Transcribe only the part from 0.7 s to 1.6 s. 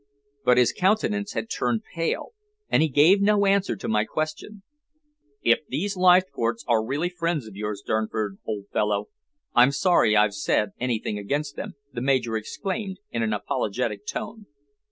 countenance had